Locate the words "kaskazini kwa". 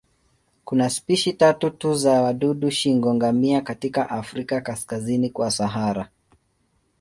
4.61-5.51